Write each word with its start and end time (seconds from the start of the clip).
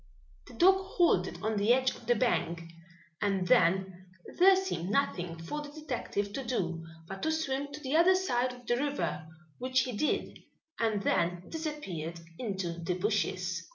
The 0.47 0.55
dog 0.55 0.77
halted 0.79 1.43
on 1.43 1.57
the 1.57 1.71
edge 1.71 1.91
of 1.95 2.07
the 2.07 2.15
bank, 2.15 2.63
and 3.21 3.47
then 3.47 4.07
there 4.39 4.55
seemed 4.55 4.89
nothing 4.89 5.37
for 5.37 5.61
the 5.61 5.69
detective 5.69 6.33
to 6.33 6.43
do 6.43 6.83
but 7.07 7.21
to 7.21 7.31
swim 7.31 7.71
to 7.71 7.79
the 7.81 7.95
other 7.95 8.15
side 8.15 8.51
of 8.51 8.65
the 8.65 8.77
river, 8.77 9.27
which 9.59 9.81
he 9.81 9.91
did, 9.91 10.39
and 10.79 11.03
then 11.03 11.43
disappeared 11.49 12.19
into 12.39 12.79
the 12.83 12.95
bushes. 12.95 13.69